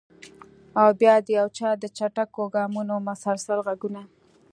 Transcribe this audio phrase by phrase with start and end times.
[0.79, 4.01] او بیا د یو چا د چټکو ګامونو مسلسل غږونه!